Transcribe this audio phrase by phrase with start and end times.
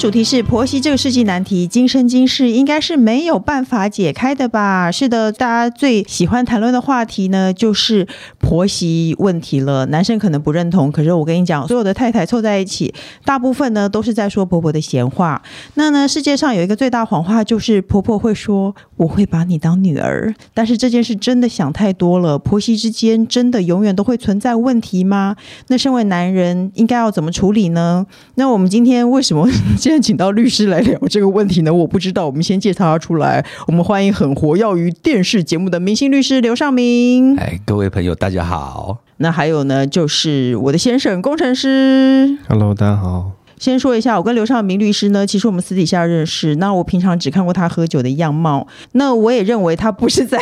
[0.00, 4.90] 主题是婆媳这个世纪难题，今生今世应该是没有办法解开的吧？
[4.90, 8.08] 是的，大家最喜欢谈论的话题呢，就是
[8.38, 9.84] 婆媳问题了。
[9.84, 12.94] 男生可能不认同，可是我跟你讲，所有的太太凑在一起，
[13.26, 15.42] 大部分呢都是在说婆婆的闲话。
[15.74, 20.34] 那呢，世界上有一个最大谎话，就是婆婆会说我会把你当女儿。
[20.54, 25.36] 但是这件事真的想太多了，婆媳之间真的永远都会存在问题吗？
[25.68, 28.06] 那身为男人应该要怎么处理呢？
[28.36, 29.46] 那我们今天为什么？
[29.90, 31.74] 今天请到律师来聊这个问题呢？
[31.74, 32.24] 我不知道。
[32.24, 33.44] 我们先介绍他出来。
[33.66, 37.36] 我们欢迎很活跃于电视节目的明星律师刘尚明。
[37.36, 38.98] 哎，各位朋友，大家好。
[39.16, 42.38] 那还有呢，就是我的先生工程师。
[42.48, 43.32] Hello，大家好。
[43.58, 46.54] 先说一下，我跟刘尚明律师呢，其实我们私底下认识。
[46.54, 48.68] 那我平常只看过他喝酒的样貌。
[48.92, 50.38] 那我也认为他不是在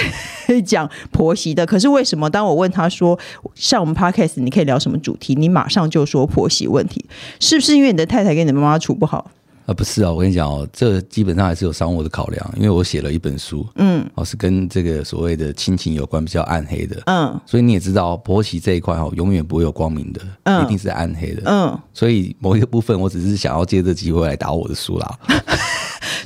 [0.67, 1.65] 讲婆媳的。
[1.65, 3.19] 可是为什么当我问他说，
[3.55, 7.07] 像我们 Podcast 你可以聊什么主题，你马上就说婆媳问题？
[7.41, 9.31] 是不是因为你的太太跟你的妈妈处不好？
[9.69, 25.19] 啊，不是啊，我跟你讲哦，这基本上还是有商务的考量，因为我写了一本书，嗯，哦，是跟这个所谓的亲情有关，比较暗黑的，嗯，所以你也知道，婆媳这一块哦，永远不会有光明的，嗯，一定是暗黑的，嗯，所以某一个部分，我只是想要借这机会来打我的书啦。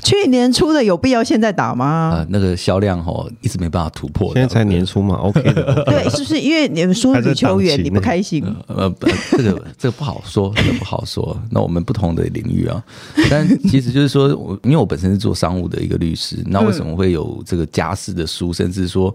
[0.02, 1.86] 去年出的有必要现在打吗？
[1.86, 4.32] 啊、呃，那个销量哦，一直没办法突破。
[4.34, 5.84] 现在才年初嘛，OK 的。
[5.84, 8.44] 对，是不是因为你们输女球员，你不开心？
[8.66, 11.36] 呃，呃，这个这个不好说，这个不好说。
[11.50, 12.82] 那我们不同的领域啊，
[13.30, 19.14] 但其实就是说，我因为我本身是做商务的一个律师，那为什么会有这个家事的书，甚至说？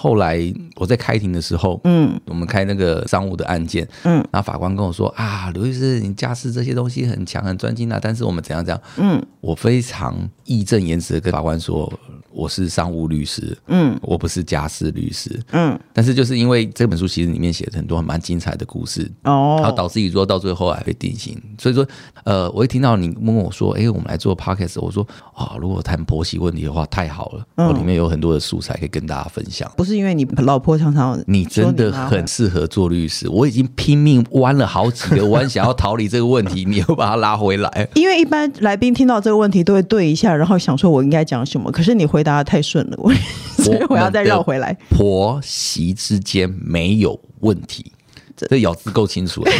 [0.00, 0.38] 后来
[0.76, 10.14] 我在开庭的时候，嗯，我们开那个商务的案件，嗯，然后法官跟我说啊，刘律师，你家事这些东西很强很专精啊，但是我们怎样怎样，嗯，我非常
[10.48, 11.92] 义正言辞的跟法官说。
[12.30, 21.84] 我是商务律师，嗯，我不是家事律师，嗯，但是就是因为这本书其实里面写了很多蛮精彩的故事，哦，然后导致于说到最后还会定型，所以说，
[22.24, 29.68] 呃，我一听到你问我说，哎，我们来做 podcast，我说啊，如果谈婆媳问题的话，太好了，我里面有很多的素材可以跟大家分享。
[29.76, 37.88] 不是因为你老婆常常，你真的很适合做律师，我已经拼命弯了好几个弯，想要逃离这个问题， 你又把它拉回来。
[37.94, 42.38] 因为一般来宾听到这个问题都会对一下，然后想说我应该讲什么，可是你回答。
[42.48, 43.12] 太顺了，我
[43.58, 44.72] 所以我要再绕回来。
[44.88, 47.90] 婆媳之间没有问题，
[48.36, 49.52] 这咬字够清楚了。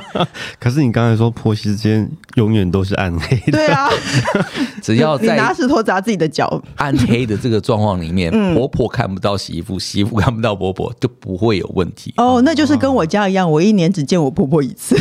[0.60, 3.88] 可是你刚才说婆媳之间永远都是暗黑的，对啊，
[4.80, 12.14] 只要在拿石头砸自己的脚，暗黑的这个状况里面，婆婆看不到媳妇，媳妇看不到婆婆，就不会有问题。
[12.16, 14.96] 哦，那就是跟我家一样，我一年只见我婆婆一次。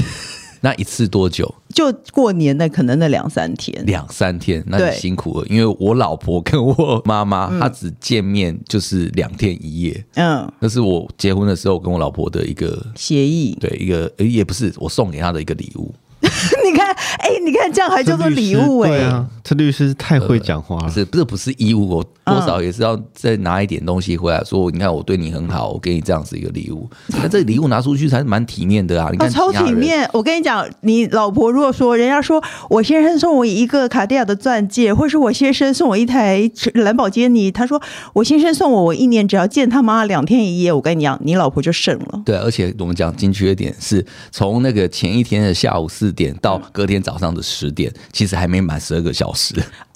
[0.61, 1.53] 那一次多久？
[1.73, 5.47] 就过年的可能那两三天，两三天，那你辛苦了。
[5.47, 10.05] 因为我老婆跟我妈妈，她只见面就是两天一夜。
[10.15, 15.93] 嗯，那是我结婚的时候跟我老婆的一个协议，对，一个也不是我送给她的一个礼物。
[16.21, 19.25] 你看，哎、欸，你看这样还叫做礼物哎、欸？
[19.49, 20.83] 这律师太会讲话了。
[20.83, 26.87] 呃、是，这不是义务，我多少也是要再拿一点东西回来说，你看我对你很好，我给你这样子一个礼物。
[27.07, 29.09] 那这礼物拿出去才是蛮体面的啊！
[29.11, 30.07] 你看、哦，超体面。
[30.13, 32.39] 我跟你讲，你老婆如果说人家说
[32.69, 37.81] 我先生送我一个卡地亚的钻戒，或是我先生送我一台蓝宝坚尼，他说
[38.13, 42.21] 我先生送我，我一年只要见他妈两天一夜，我跟你讲，你老婆就省了。
[42.23, 49.38] 对，而且我们讲精确一点，是从那个前一天的下午四点到隔天早上的十点，其实还没满十二个小时。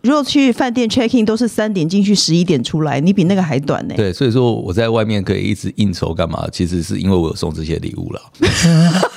[0.02, 3.94] 如果去饭店 check in 都是三点进去，十一点出来，你比那个还短呢。
[3.96, 6.48] 对，所以说我在外面可以一直应酬干嘛？
[6.52, 8.22] 其实是因为我有送这些礼物了。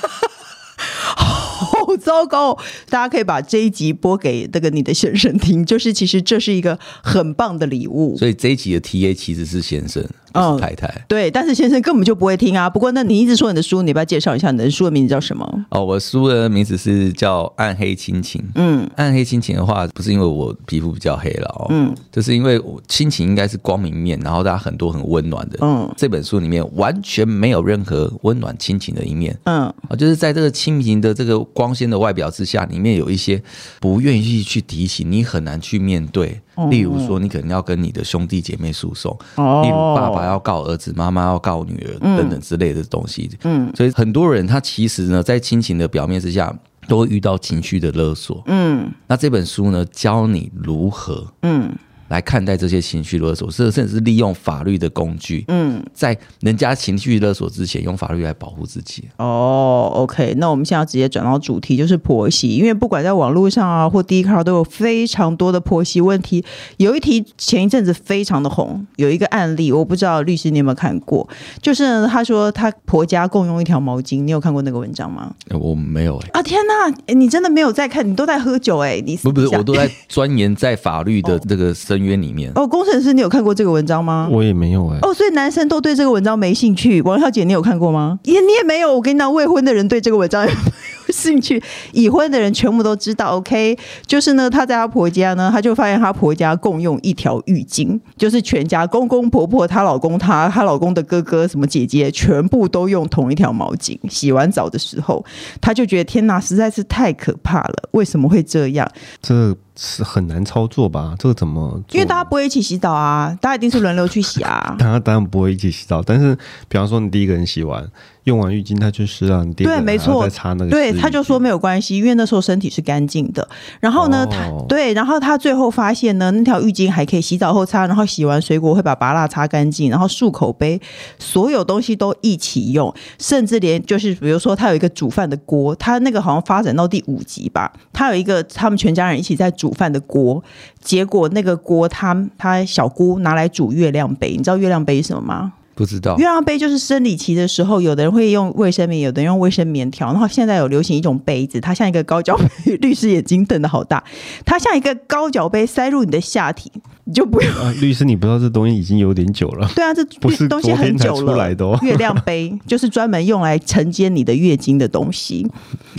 [1.17, 2.57] 好糟糕！
[2.89, 8.15] 大家可以把这一集播给那个你的先生听，就是其实这是一个很棒的礼物。
[8.17, 10.05] 所以这一集的 TA 其实是先生。
[10.33, 12.69] 哦，太太，对，但是先生根本就不会听啊。
[12.69, 15.65] 不过，那你一直说你的书，你要不要介绍一下你的书的名字叫什么？
[15.69, 18.41] 哦，我书的名字是叫《暗黑亲情》。
[18.55, 25.57] 嗯，暗黑亲情的话，不是因为我皮肤比较黑了哦，嗯，就是因为我亲情应该是光明面，然后大家很多很温暖的。
[25.61, 29.37] 嗯，这本书里面完全没有任何温暖亲情的一面。
[29.45, 33.41] 嗯，啊，就是在这个亲情的这个光鲜的外表之下，里面有一些
[33.79, 36.41] 不愿意去提起，你很难去面对。
[36.69, 43.29] 例如说，你可能要跟你的兄弟姐妹诉讼，例如爸爸要告儿子，妈妈要告女儿等等之类的东西。
[43.43, 46.53] 嗯，所以很多人他其实呢，在亲情的表面之下，
[46.87, 48.41] 都会遇到情绪的勒索。
[48.47, 51.71] 嗯，那这本书呢，教你如何嗯
[52.07, 59.05] 来看待这些情绪勒索，甚甚至是利用法律的工具，嗯，在人家情绪勒索之前，用法律来保护自己。
[59.17, 66.43] 哦，OK，那我们现在直接转到主题，就是婆媳，因为不管在网络上啊或 Dcard 都有非常多的婆媳问题。
[66.77, 71.27] 有一题前一阵子非常的红，有一个案例，我不知道律师你有没有看过，
[71.61, 75.33] 就是他说他婆家共用一条毛巾，你有看过那个文章吗？
[75.51, 76.39] 我没有哎、欸。
[76.39, 82.51] 啊天哪，你真的没有在看，你都在喝酒哎、欸，你不不是，我都在钻研在法律的这个深渊里面。
[82.55, 84.27] 哦，工程师，你有看过这个文章吗？
[84.31, 85.07] 我也没有哎、欸。
[85.07, 87.01] 哦，所以男生都对这个文章没兴趣。
[87.01, 88.19] 王小姐，你有看过吗？
[88.23, 88.93] 也你也没有。
[88.93, 90.71] 我跟你讲，未婚的人对这个文章也没有
[91.11, 91.61] 兴趣，
[91.91, 93.37] 已婚的人全部都知道。
[93.37, 103.97] OK，就是呢，她在她婆家呢，她就发现她婆家共用一条浴巾，就是全家公公婆婆、她老公、她她老公的哥哥、什么姐姐，全部都用同一条毛巾。
[104.09, 105.25] 洗完澡的时候，
[105.61, 107.89] 她就觉得天哪，实在是太可怕了。
[107.91, 108.89] 为什么会这样？
[109.21, 109.55] 这。
[109.79, 111.13] 是很难操作吧？
[111.19, 111.79] 这个怎么？
[111.91, 114.73] 因为大家不会一起洗澡啊，大家一定是轮流去洗啊。
[114.79, 116.35] 大家当然不会一起洗澡，但是
[116.67, 117.87] 比方说你第一个人洗完，
[118.27, 120.71] 用完浴巾他就是让你第二个人再擦那个。
[120.71, 123.47] 对，他就说没有关系，因为那时候身体是干净的。
[123.79, 130.81] 然后呢，他、哦、对，然后他最后发现呢，那条浴巾还可以洗澡后擦，然后洗完水果会把芭乐擦干净，然后漱口杯，
[131.19, 139.67] 所有东西都一起用，甚至连就是比如说他有一个煮饭的锅，他那个好像发展到第五集吧，他有一个他们全家人一起在煮。
[139.67, 140.41] 煮饭的锅，
[140.79, 145.51] 结果那个锅，他他小姑拿来煮月亮杯，你知道月亮杯是什么吗？
[145.77, 146.17] 不知道。
[146.17, 154.03] 月亮杯就是生理期的时候，有的人会用卫生棉，有的人用卫生棉条，然后现在有流行一种杯子，它像一个高脚杯， 律师眼睛瞪得好大，
[154.43, 156.71] 它像一个高脚杯塞入你的下体。
[157.09, 159.65] 你就不用、啊、律师，你不知道这东西已经有点久了。
[159.73, 161.49] 对啊，这不是东西很久了。
[161.81, 165.49] 月亮杯 就是专门用来承接你的月经的东西。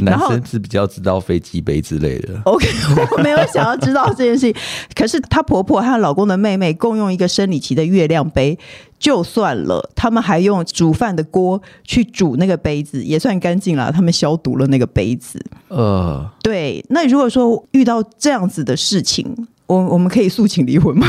[0.00, 2.38] 男生是比较知道飞机杯之类的。
[2.44, 2.68] OK，
[3.16, 4.54] 我没有想要知道这件事情。
[4.94, 8.58] 可是她婆婆和老公的妹妹共用一个生理期的月亮杯，
[8.98, 13.92] 就算了，他们还用煮饭的锅去煮那个杯子，也算干净了。
[13.92, 15.38] 他们消毒了那个杯子。
[15.68, 16.84] 呃，对。
[16.88, 21.06] 那如果说遇到这样子的事情，我我们可以诉请离婚吗？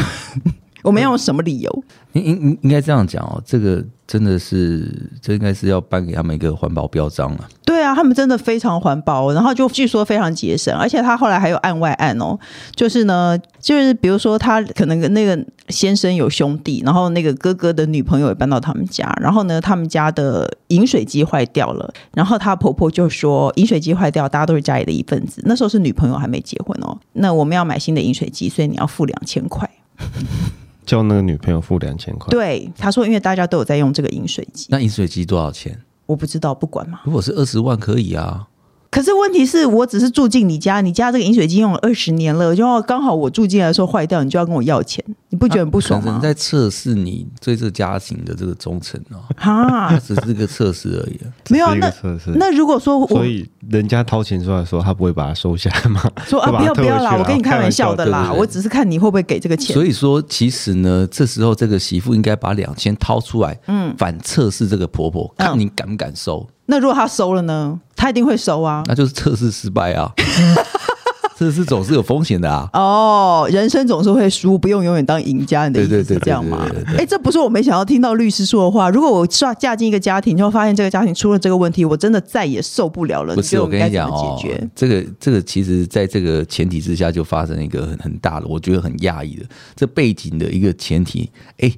[0.84, 1.84] 我们要用什么理由？
[2.14, 7.48] 应应应该这样讲哦，这个真的是，这应该是要颁给他们一个环保标章了。
[7.64, 12.38] 对啊，他们真的非常环保，然后就据说非常节省，而且他后来还有案外案哦，
[12.74, 29.70] 就是呢，就是比如说他可能那个先生有兄弟，然后那个哥哥的女朋友也搬到他们家，然后呢，他们家的饮水机坏掉了，然后他婆婆就说饮水机坏掉，大家都是家里的一份子，那时候是女朋友还没结婚哦，那我们要买新的饮水机，所以你要付两千块。
[30.90, 32.28] 叫那个女朋友付两千块。
[32.32, 34.66] 对，他说，因为大家都有在用这个饮水机。
[34.70, 35.80] 那饮水机多少钱？
[36.08, 37.02] 我不知道，不管嘛。
[37.04, 38.48] 如果是二十万，可以啊。
[38.90, 46.14] 可是问题是我只是住进你家，你家这个饮水机用了二十年了，就要刚好我住进来的时候坏掉，你就要跟我要钱，你不觉得很不爽吗？
[46.14, 49.22] 啊、在测试你对这个家庭的这个忠诚哦。
[49.38, 51.20] 哈， 只是个测试而已。
[51.50, 52.32] 没有那测试。
[52.36, 56.02] 那如果说我，所以人家掏钱出来说，他不会把它收下来吗？
[56.26, 59.74] 说啊， 不要不要啦，我跟你开玩笑的啦，我只是看你会不会给这个钱。
[59.74, 66.46] 所以说，其实呢，这时候这个媳妇应该把两千掏出来，嗯，反测试这个婆婆，看你敢不敢收。
[66.50, 67.80] 嗯那如果她收了呢？
[67.96, 68.84] 她一定会收啊。
[68.86, 70.08] 那就是测试失败啊，
[71.40, 72.70] 测试总是有风险的啊。
[72.74, 75.70] 哦，人生总是会输，不用永远当赢家。
[75.70, 76.68] 你的意思是这样吗？
[76.98, 78.90] 哎，这不是我没想到听到律师说的话。
[78.90, 83.34] 如果我嫁嫁进一个家庭，就发现这个家庭出了这个问题，我真的再也受不了了。
[83.36, 84.38] 不是，我跟你讲哦，
[84.76, 89.46] 这个这个其实在这个前提之下，就发生一个很很大的，我觉得很讶异的
[89.78, 91.32] 这背景的一个前提。
[91.60, 91.72] 哎。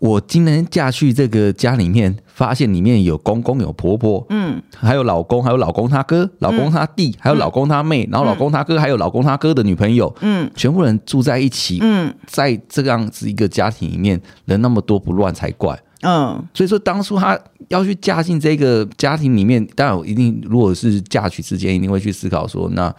[0.00, 17.38] 我今天嫁去这个家里面，发现里面有公公有婆婆，嗯，还有老公，还有老公他哥，老公他弟，嗯、还有老公他妹，然后老公他哥还有老公他哥的女朋友，嗯，全部人住在一起，嗯，在这样子一个家庭里面，人那么多不乱才怪，嗯，所以说当初他
[17.68, 22.94] 要去嫁进这个家庭里面，当然我一定如果是嫁娶之间，一定会去思考说那。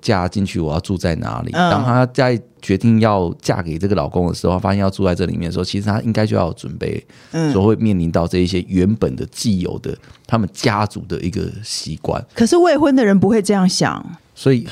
[0.00, 1.50] 嫁进去，我要住在哪里？
[1.52, 7.04] 当她在决定要嫁给这个老公的时候，发现要住在这里面的时候，其实她应该就要有准备，
[7.52, 12.24] 所会面临到这一些原本的既有的他们家族的一个习惯。
[12.34, 14.66] 可是未婚的人不会这样想，所以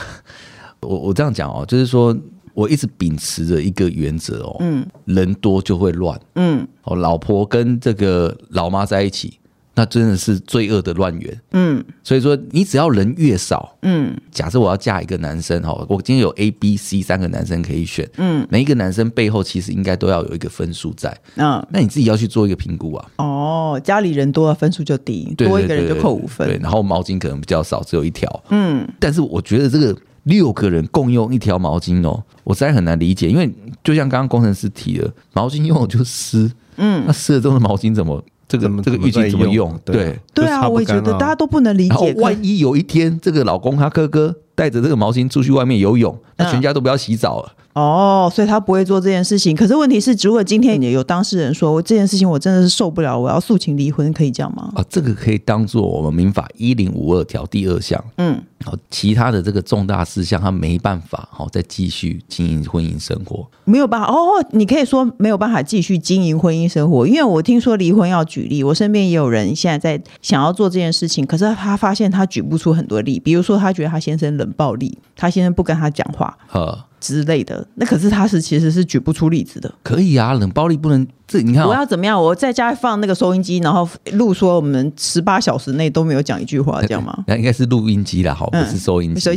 [0.80, 2.16] 我我这样讲哦，就是说
[2.54, 9.38] 我一直秉持着一个原则哦，嗯，人多就会乱，嗯，哦，老婆跟这个老妈在一起。
[9.78, 23.10] 那真的是罪恶的乱源，嗯，所以说你只要人越少，嗯，假设我要嫁一个男生哈，我今天有 A、B、C 三个男生可以选，嗯，每一个男生背后其实应该都要有一个分数在，嗯，那你自己要去做一个评估啊。
[23.18, 33.52] 哦，家里人多了分数就低，多一个人就扣五分，对，然后毛巾可能比较少，只有一条，嗯，但是我觉得这个六个人共用一条毛巾哦，我实在很难理解，因为
[33.84, 39.78] 就像刚刚工程师提的，毛巾用了就湿，嗯，那湿了之后的毛巾怎么这个这个浴巾怎么用？
[39.84, 42.14] 对对啊，我也觉得大家都不能理解。
[42.18, 47.52] 万一有一天这个老公他哥哥带着这个毛巾出去外面游泳，那全家都不要洗澡了。
[47.74, 49.54] 哦，所以他不会做这件事情。
[49.54, 54.72] 可是问题是，如果今天也有当事人说，我这件事情我真的是受不了，我要诉请离婚，可以这样吗？
[54.74, 58.02] 啊，这个可以当做我们民法一零五二条第二项。
[58.16, 64.06] 嗯，好，其他的这个重大事项，他没办法好再继续经营婚姻生活，没有办法。
[64.06, 76.36] 哦，你可以说没有办法继续经营婚姻生活，因为我听说离婚要举例，我身边也有人现在在想要做这件事情，可是他发现他举不出很多例，比如说他觉得他先生冷暴力，他先生不跟他讲话。
[76.48, 79.72] 呵之类的，那可是他是其实是举不出例子的。
[79.82, 82.20] 可以啊，冷暴力不能这你看、哦，我要怎么样？
[82.20, 87.16] 我在家放那个收音机，然后录说我们十八小时内都没有讲一句话，这样吗？
[87.28, 89.20] 那应该是录音机啦，好，不是收音机。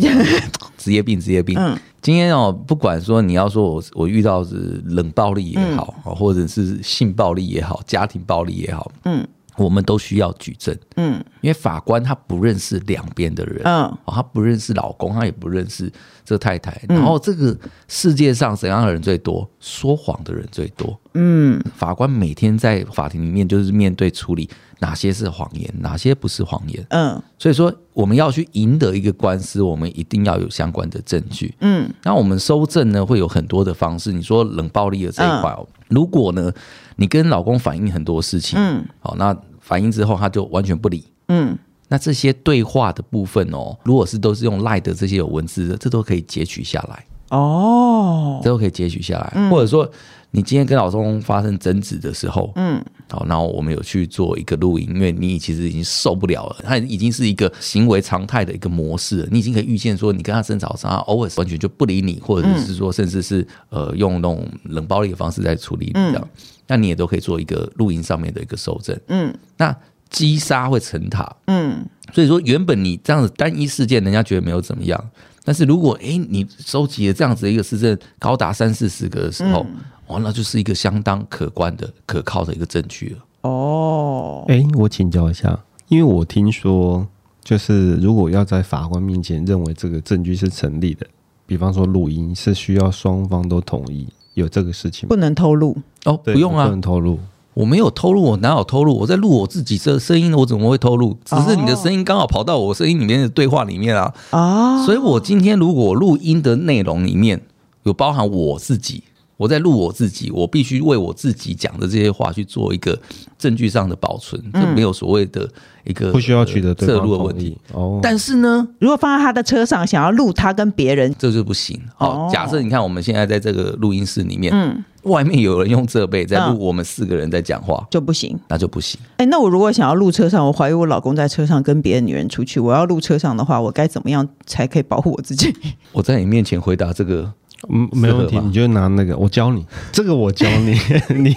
[0.78, 1.56] 职、嗯、业病，职业病。
[1.60, 9.28] 嗯，今天哦，不管说你要说我我遇到是冷暴力也好，嗯、或者是性暴力也好，家庭暴力也好，嗯。
[9.66, 15.92] 我们都需要举证，嗯，因为法官他不认识两边的人，嗯，哦，他不认识老公，他也不认识
[16.24, 16.60] 这个太。
[16.60, 19.50] 太，然后这个世界上怎样的人最多？
[19.62, 24.50] 说谎的人最多，嗯，法官每天在法庭里面就是面对处理
[24.80, 36.51] 哪些是谎言，哪些不是谎言，嗯，所以说我们要去赢得一个官司，我们一定要有相关的证据，嗯，那我们收证呢会有很多的方式，你说冷暴力的这一块哦，如果呢
[36.98, 39.34] 你跟老公反映很多事情，嗯，好，那。
[39.70, 41.06] 反应之后，他就完全不理。
[41.28, 41.56] 嗯，
[41.90, 47.06] 那这些对话的部分哦，如果是都是用赖的这些有文字的，这都可以截取下来。
[47.30, 49.32] 哦，这都可以截取下来。
[49.36, 49.88] 嗯、或者说，
[50.32, 66.22] 你今天跟老公发生争执的时候，嗯，好，然后我们有去做一个录音，因为你其实已经受不了了，他已经是一个行为常态的一个模式了，你已经可以预见说，你跟他争吵上，他偶尔完全就不理你，或者是说，甚至是呃用那种冷暴力的方式在处理你这样。
[66.22, 69.76] 嗯那你也都可以做一个录音上面的一个收证，嗯，那
[70.08, 71.84] 积沙会成塔，嗯，
[72.14, 75.10] 所以说原本你这样子单一事件，人家觉得没有怎么样，
[75.44, 79.66] 但是如果哎、欸、你收集了这样子的一个事证高达三四十个的时候，
[80.10, 83.50] 哦，那就是一个相当可观的、可靠的一个证据了。
[83.50, 87.08] 哦，哎，我请教一下，因为我听说，
[87.44, 91.08] 就是如果要在法官面前认为这个证据是成立的，
[91.46, 94.10] 比方说录音是需要双方都同意。
[94.36, 95.75] 有这个事情不能透露
[96.06, 97.20] 哦，不用啊，不能透露。
[97.56, 98.94] 我没有透露，我哪有透露？
[98.94, 101.18] 我在录我自己这声音，我怎么会透露？
[101.25, 104.13] 只是你的声音刚好跑到我声音里面的对话里面啊。
[104.30, 107.42] 啊，所以我今天如果录音的内容里面
[107.84, 109.04] 有包含我自己。
[109.39, 113.00] 我在录我自己，我必须为我自己讲的这些话去做一个
[113.38, 115.50] 证据上的保存，这没有所谓的
[115.86, 118.01] 一个不需要取得对方同意哦。
[118.03, 121.79] 但是呢，如果放在他的车上，想要录他跟别人，这就不行。
[121.96, 129.00] 好，假设你看我们现在在这个录音室里面，嗯，外面有人用设备在录我们四个人在讲话，就不行，那就不行。
[129.15, 135.55] 哎，那我如果想要录车上，我怀疑我老公在车上跟别的女人出去，我要录车上的话，我该怎么样才可以保护我自己？
[135.93, 137.31] 我在你面前回答这个。
[137.68, 140.78] 嗯，没问题，你就拿那个，我教你， 这个我教你，
[141.22, 141.36] 你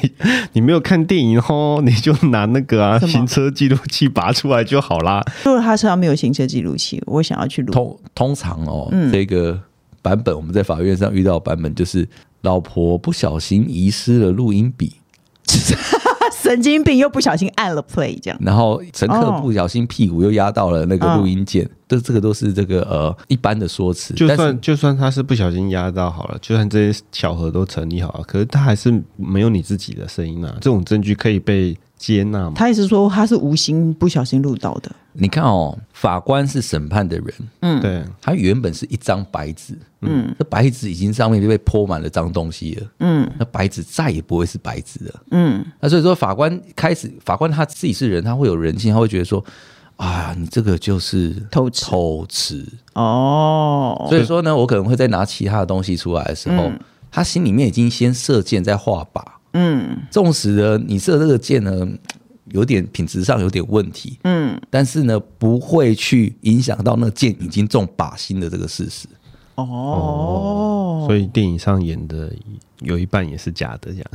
[0.52, 5.20] 你没有看电影哦， 你就拿那个啊，行车记录器拔出来就好啦。
[5.44, 7.72] 如果他车上没有行车记录器，我想要去录。
[7.72, 9.58] 通通常哦，嗯、这个
[10.00, 12.08] 版本我们在法院上遇到版本就是，
[12.42, 14.92] 老婆不小心遗失了录音笔。
[16.42, 24.12] 神经病又不小心按了 play，这样，然后乘客不小心屁股又压到了那个录音键，这、哦、这个都是这个呃一般的说辞。
[24.14, 32.52] 就算就算他是不小心压到好了，就算这些巧合都成立好了，可是他还是没有你自己的声音啊，这种证据可以被接纳吗？
[32.56, 34.90] 他意思说他是无心不小心录到的。
[35.12, 49.44] 你看哦，法官是审判的人，嗯，对，他原本是一张白纸，嗯，那白纸已经上面就被泼满了脏东西了，嗯，那白纸再也不会是白纸了，嗯，那所以说法官开始，法官他自己是人，他会有人性，他会觉得说，
[49.96, 52.66] 啊，你这个就是偷吃，偷吃。
[52.94, 56.80] 哦，所以说呢，我可能会再拿其他的东西出来的时候，嗯、
[57.10, 61.88] 他心里面已经先射箭在画靶，嗯，纵使呢，你射这个箭呢。
[62.50, 69.08] 有点品质上有点问题，嗯，但是呢，不会去影响到那箭已经中靶心的这个事实。
[69.54, 72.30] 哦，所以电影上演的
[72.80, 74.06] 有一半也是假的，这样，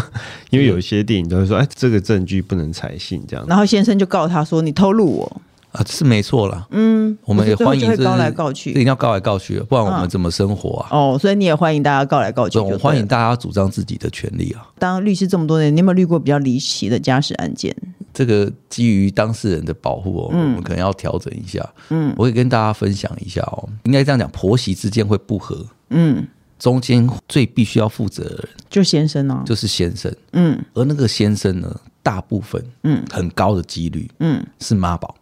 [0.50, 3.46] 因为有一些电影都会说，哎，这个证据不能采信，这样。
[3.48, 5.40] 然后先生就告他说，你偷录我。
[5.76, 6.66] 啊，是没错啦。
[6.70, 10.88] 嗯，我们也欢迎告来告去，一定要告来告去，不然我们怎么生活啊？
[10.90, 12.58] 哦，所以你也欢迎大家告来告去。
[12.58, 14.66] 我欢迎大家主张自己的权利啊。
[14.78, 17.76] 当律师这么多年，你有没有遇过比较离奇的家事案件？
[18.14, 21.62] 这个基于当事人的保护哦，嗯我们可能要调整一下。
[21.90, 26.26] 嗯我会跟大家分享一下哦，应该这样讲，婆媳之间会不和，嗯，
[26.58, 35.14] 中间最必须要负责的人就先生哦，就是先生，嗯而那个先生呢，大部分嗯很高的几率嗯，是妈宝。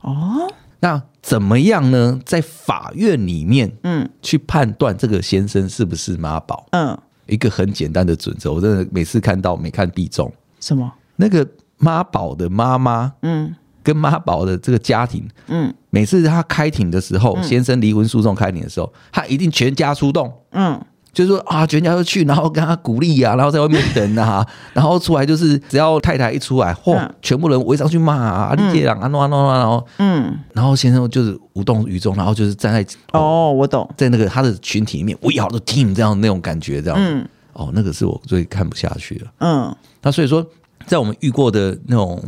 [0.00, 2.18] 哦，那怎么样呢？
[2.24, 4.08] 在法院里面，嗯。
[4.22, 10.32] 去判断这个先生是不是妈宝，嗯，一个很简单的准则，我真的每次看到每看必中。
[10.60, 10.90] 什么？
[11.16, 11.46] 那个
[11.78, 13.54] 妈宝的妈妈嗯。
[13.82, 15.72] 跟妈宝的这个家庭，嗯。
[15.88, 20.78] 每次他开庭的时候，先生离婚诉讼开庭的时候，他一定全家出动，嗯
[21.12, 27.14] 就是说啊，全家都去，然后跟他鼓励啊，然后在外面等啊， 然后出来就是只要太太一出来，嚯、嗯。
[27.22, 37.26] 全部人围上去骂啊，你这样啊，弄啊弄啊，然后嗯，然后先生就是无动于衷，然后就是站在哦，我懂，在那个他的群体里面，we are the team 这样那种感觉，这样，嗯。
[37.52, 39.30] 哦，那个是我最看不下去了。
[39.38, 39.74] 嗯。
[40.02, 40.44] 那所以说，
[40.86, 42.22] 在我们遇过的那种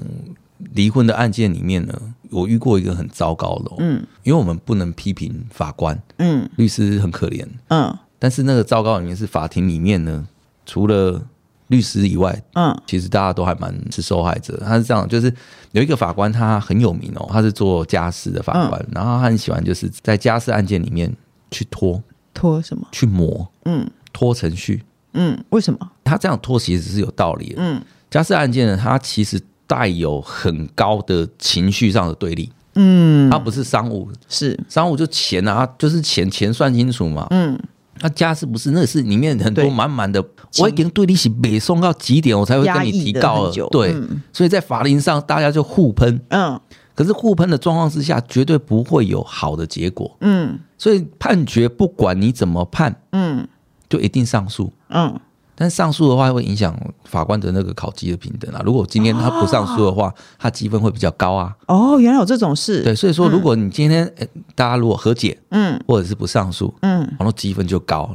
[0.74, 1.94] 离婚的案件里面呢，
[2.30, 4.04] 我遇过一个很糟糕的、哦，嗯。
[4.24, 6.48] 因为我们不能批评法官、嗯。
[6.56, 10.24] 律师很可怜，嗯但是那个糟糕里面是法庭里面呢，
[10.64, 11.20] 除了
[11.66, 14.56] 律师以外，嗯其实大家都还蛮是受害者。
[14.64, 15.34] 他是这样，就是
[15.72, 21.12] 有一个法官他很有名哦，他是做家事的法官，然后他很喜欢就是在家事案件里面
[21.50, 22.00] 去拖、
[22.32, 22.86] 拖什么？
[22.92, 24.84] 去磨、嗯拖程序。
[25.14, 25.90] 嗯，为什么？
[26.04, 27.56] 他这样拖其实是有道理的。
[27.58, 37.26] 嗯家事案件呢，它其实带有很高的情绪上的对立，嗯，它不是商务，是商务就钱啊，就是钱钱算清楚嘛。
[37.30, 37.58] 嗯
[38.02, 40.22] 那家是不是，那是里面很多满满的，
[40.58, 43.68] 我已经对你起北送到极点，我才会跟你提告了。
[43.70, 44.20] 对，嗯。
[44.32, 46.60] 所以在法庭上大家就互喷，嗯。
[46.94, 50.14] 可是互喷的状况之下，绝对不会有好的结果。
[50.20, 50.58] 嗯。
[50.76, 53.46] 所以判决不管你怎么判，嗯。
[53.88, 54.72] 就一定上诉。
[54.88, 55.20] 嗯
[55.62, 58.60] 但上诉的话会影响法官的那个考绩的平等啊。
[58.64, 61.54] 如果今天他不上诉的话，他积分会比较高啊。
[61.68, 62.82] 哦，原来有这种事。
[62.82, 68.10] 对，所以说如果你今天、诶大家如果和解嗯或者是不上诉，嗯，然后积分就高，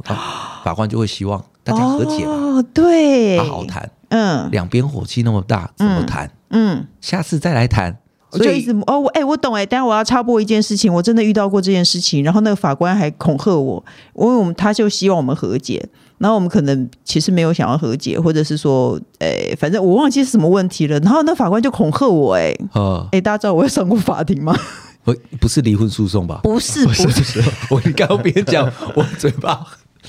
[0.62, 3.90] 法官就会希望大家和解嘛，哦，对，好好谈。
[4.10, 6.30] 嗯两边火气那么大，怎么谈？
[6.50, 6.86] 嗯。
[7.00, 7.96] 下次再来谈。
[8.30, 13.82] 我就一所以直哦，我哎、我懂哎，但我要插播一件事情，我真的遇到过这件事情，然后那个法官还恐吓我，
[14.14, 15.88] 因为我们他就希望我们和解，
[16.18, 24.56] 然后我们可能其实没有想要和解，或者是说，哎，反正我忘记是什么问题了，然后那法官就恐吓我，哎，啊，哎，大家知道我有上过法庭吗？
[25.04, 26.40] 不不是离婚诉讼吧？
[26.42, 29.64] 不是，不是， 我你刚刚边讲，我嘴巴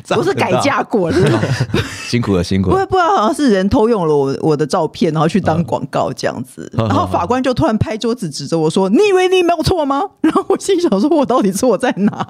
[0.07, 1.17] 不是改嫁过的，
[2.07, 2.85] 辛苦了，辛苦了。
[2.85, 12.27] 不不知道好像是人偷用了我我的照片，然后去当广告这样子， 嗯然后法官就突然拍桌子指着我说：“你以为你没有错吗？” 然后我心想说：“我到底错在哪？”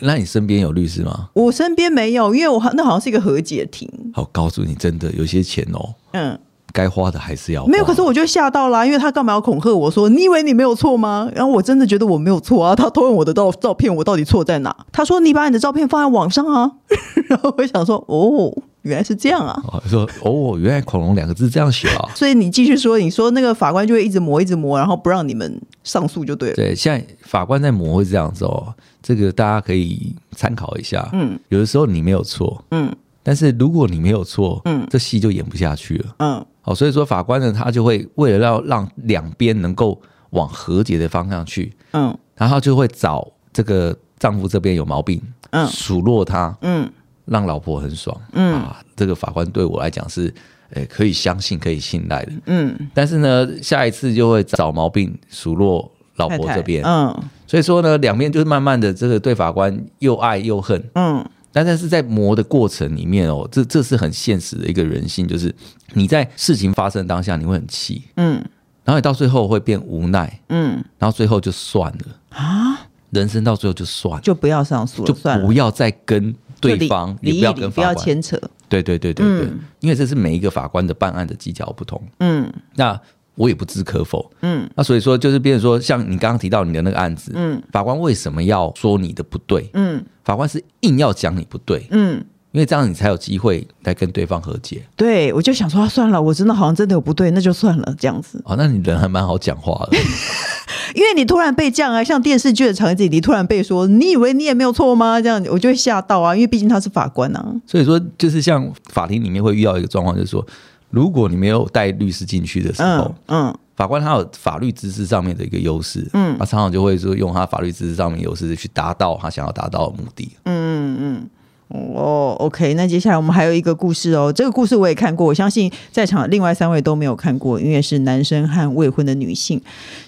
[0.00, 1.28] 那你身边有律师吗？
[1.34, 6.38] 我身边没有，因为我那好像是一个和解庭，好，告诉你，真的有些钱哦，嗯，
[6.74, 7.70] 该花的还是要花。
[7.70, 7.84] 没有。
[7.84, 11.30] 可是我就吓到啦、因为他干嘛要恐吓我说你以为你没有错吗？
[11.34, 14.76] 然后我真的觉得我没有错啊，他偷用我的照照片，我到底错在哪？
[14.90, 16.70] 他说你把你的照片放在网上啊，
[17.28, 19.56] 然后我想说哦，原来是这样啊。
[19.68, 22.10] 哦说哦，原来恐龙两个字这样写啊。
[22.14, 26.56] 所以你继续说，你说那个法官就会一直磨，一直磨，然后不让你们上诉就对了。
[26.56, 31.08] 对，现在法官在磨会这样子哦，这个大家可以参考一下。
[31.12, 32.92] 嗯，有的时候你没有错，嗯
[33.26, 36.14] 但是如果你没有错，嗯这戏就演不下去了。
[36.18, 40.00] 嗯好，所以说法官呢，他就会为了要让两边能够
[40.30, 46.90] 往和解的方向去，嗯然后就会找这个丈夫这边有毛病，嗯数落他，嗯
[47.26, 48.18] 让老婆很爽。
[48.32, 50.32] 嗯啊，这个法官对我来讲是，
[50.70, 52.32] 诶，可以相信、可以信赖的。
[52.46, 56.82] 嗯，但是呢，下一次就会找毛病数落老婆这边。
[56.82, 57.14] 嗯
[57.46, 60.82] 所以说呢，两边就是慢慢的这个对法官又爱又恨。
[60.94, 61.22] 嗯
[61.54, 65.54] 但但是在磨的过程里面哦，这这是很现实的一个人性，就是
[65.92, 68.44] 你在事情发生当下你会很气，嗯。
[68.84, 70.84] 然后你到最后会变无奈，嗯。
[70.98, 75.46] 然后最后就算了，啊，人生到最后就算了，就不要上诉了，就算了。
[75.46, 75.52] 不。
[75.52, 78.36] 要再跟对方，不要跟不要牵扯。
[78.68, 79.60] 对对对对对，嗯。
[79.78, 82.52] 因为这是每一个法官的办案的技巧不同，嗯。
[82.74, 83.00] 那
[83.36, 84.30] 我也不知可否。
[84.42, 89.68] 嗯那所以说，就是变成说，像你刚刚提到你的那个案子，嗯法官为什么要说你的不对？
[89.74, 94.82] 嗯法官是硬要讲你不对，嗯，因为这样你才有机会来跟对方和解。
[94.96, 98.40] 对，我就想说、啊，算了，我真的好像真的有不对，那就算了，这样子。
[98.46, 99.98] 哦，那你人还蛮好讲话的。
[100.94, 105.20] 因为你突然被这样啊，像电视剧的场景你突然被说，你以为你也没有错吗？
[105.20, 107.44] 这样我就会吓到啊，因为毕竟他是法官啊。
[107.66, 110.46] 所以说，就是像法庭里面会遇到一个状况，就是说，
[110.90, 113.58] 如果你没有带律师进去的时候，嗯嗯。
[113.76, 116.36] 法官他有法律知识上面的一个优势，嗯。
[116.38, 120.30] 他常常就会说用他法律知识上面优势去达到他想要达到的目的。
[120.44, 121.30] 嗯嗯
[121.68, 124.32] 哦，OK，那接下来我们还有一个故事哦。
[124.32, 129.60] 这个故事我也看过，我相信在场另外三位都没有看过，因为是男生和未婚的女性，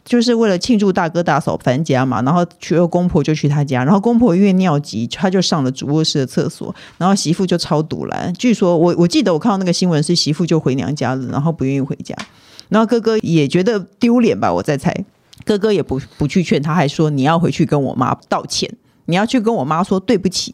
[0.05, 8.33] 就是为了庆祝大哥大嫂返家嘛，然后娶了公婆就去他家，然后公婆因为尿急，他就上了主卧室的厕所，然后媳妇就超赌烂。
[8.35, 12.15] 据说我我记得我看到那个新闻是媳妇就回娘家了，然后不愿意回家，
[12.69, 14.95] 然后哥哥也觉得丢脸吧，我在猜，
[15.45, 18.71] 哥哥也不不去劝他，还说你要回去跟我妈道歉。
[19.09, 20.53] 你要去跟我妈说对不起，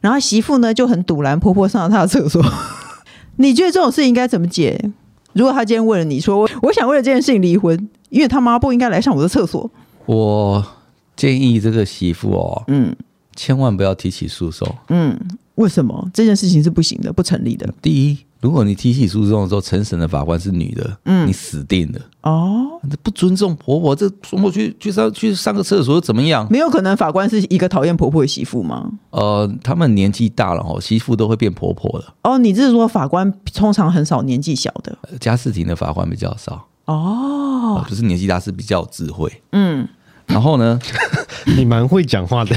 [0.00, 2.44] 然后媳妇呢就很堵拦，婆婆上了她的厕所。
[3.36, 4.90] 你觉得这种事情应该怎么解？
[5.34, 9.70] 如果他今天问了你说，我我想为了这件事情离婚，因为他妈不应该来上我的厕所。
[10.06, 10.66] 我
[11.14, 12.96] 建议这个媳妇哦，嗯，
[13.36, 14.66] 千万不要提起诉讼。
[14.88, 15.16] 嗯，
[15.56, 17.72] 为什么这件事情是不行的、不成立的？
[17.80, 18.18] 第一。
[18.40, 22.78] 如果你提起诉讼的时候，陈审的法官是女的，嗯，你死定了哦！
[22.82, 26.46] 你不尊重婆婆，这婆婆去去上去上个厕所又怎么样？
[26.48, 28.90] 没有可能，法官是一个讨厌婆婆的媳妇吗？
[29.10, 32.14] 呃，他们年纪大了哦，媳妇都会变婆婆了。
[32.22, 34.96] 哦，你这是说法官通常很少年纪小的？
[35.18, 39.42] 家事庭的法官比较少哦，不是年纪大，是比较有智慧。
[39.50, 39.88] 嗯。
[40.34, 40.78] 然后呢，
[41.56, 42.54] 你蛮会讲话的。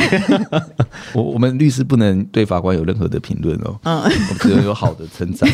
[1.13, 5.49] 我我们律师不能对法官有任何的评论哦，嗯，我只能有好的称赞。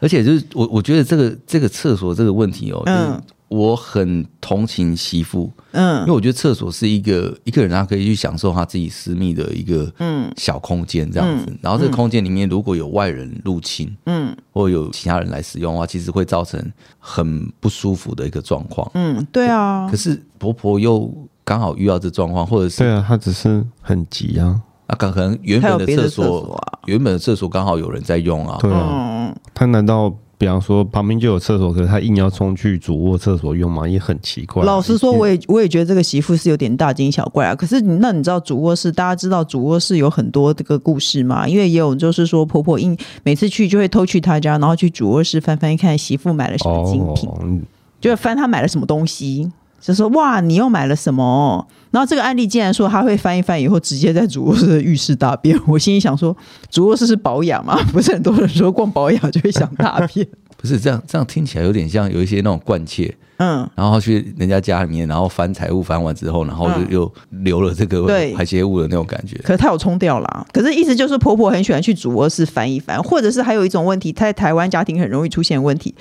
[0.00, 3.22] 而且就是我我觉得这个这个厕所这个问题哦，嗯。
[3.48, 10.30] 我很同情媳妇，嗯，因为我觉得厕所是一个一个人他可以去享受他自己私密的一个嗯。
[10.36, 16.62] 小空间这样子，然后这个空间里面如果有外人入侵，嗯，或有其他人来使用的话，其实会造成
[16.98, 19.88] 很不舒服的一个状况，嗯，对啊。
[19.90, 21.12] 可是婆婆又
[21.44, 30.14] 刚好遇到这状况，或者是对啊，她只是很急啊，啊，可能原本的厕所原本的厕所刚好有人在用啊，对啊，她难道？
[30.38, 34.62] 比方说旁边就有厕所，可是他硬要冲去主卧厕所用嘛，也很奇怪。
[34.62, 37.54] 老实说，我也我也觉得这个媳妇是有点大惊小怪啊。
[37.56, 41.48] 可是那你知道主卧室，大家知道主卧室有很多这个故事嘛？
[41.48, 47.60] 因为也有就是说婆婆硬每次去就会偷去她家，然后去主卧室翻翻看媳妇买了什么精品，哦、
[48.00, 49.50] 就会翻她买了什么东西。
[49.80, 51.66] 就说哇，你又买了什么？
[51.90, 55.58] 然后这个案例竟然说他会翻一翻以后直接在主卧室的浴室大便。
[55.66, 56.36] 我心里想说，
[56.70, 57.78] 主卧室是保养吗？
[57.92, 60.26] 不是很多人说逛保养就会想大便？
[60.60, 63.16] 不是这样，这样听起来有点像有一些那种惯窃。
[63.40, 69.38] 嗯，然后去人家家里面，然后翻财物，翻完之后，然后就又留了这个排泄物的那种感觉。
[69.44, 75.94] 可是他有冲掉了，可是意思就是婆婆很喜欢去主卧室翻一翻，或者是还有一种问题，在台湾家庭很容易出现问题，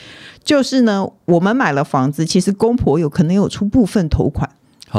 [0.44, 4.50] 就是呢，我们买了房子，其实公婆有可能有出部分头款，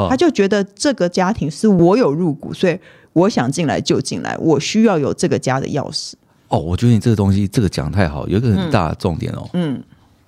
[0.09, 2.79] 他就觉得这个家庭是我有入股，所以
[3.15, 6.13] 我想进来就进来，我需要有这个家的钥匙。
[6.49, 9.83] 哦，我觉得你这个东西这个讲太好，有一个很大的重点哦，嗯，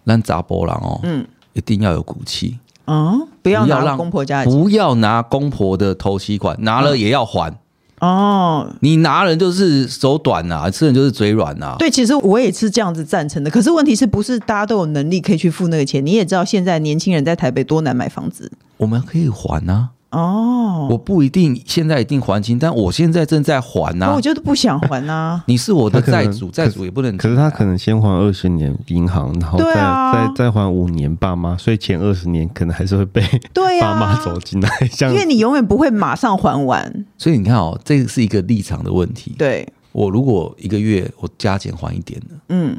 [0.07, 1.27] 咱查甫人哦，嗯。
[1.53, 2.57] 一定要有骨气，
[2.87, 7.53] 嗯，不要拿公婆家的，不要拿公婆的头期款，拿了也要还。
[7.99, 11.77] 哦，你拿人就是手短呐、啊，吃人就是嘴软呐、啊。
[11.77, 13.51] 对，其实我也是这样子赞成的。
[13.51, 16.07] 可是问题是不是大家都有能力可以去付那个钱？
[16.07, 19.91] 你也知道现在年轻人在台北多难买房子，我们可以还啊。
[20.11, 24.15] 哦，我不一定现在一定还清，但我现在正在还呐、啊。
[24.17, 25.45] 我就是不想还呐、啊。
[25.47, 27.19] 你是我的债主，债主也不能、啊。
[27.19, 33.23] 可是他可能先还二十年银行，然后再、啊、再再还五年爸妈，所以前二十年可能还是会被
[33.81, 34.69] 爸妈走进来。
[35.03, 37.07] 因为你永远不会马上还完。
[37.17, 39.35] 所以你看哦，这是一个立场的问题。
[39.39, 42.77] 对，我如果一个月我加减还一点的，嗯，